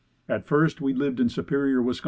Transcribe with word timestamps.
At 0.27 0.47
first 0.47 0.81
we 0.81 0.95
lived 0.95 1.19
in 1.19 1.29
Superior, 1.29 1.79
Wis. 1.79 1.99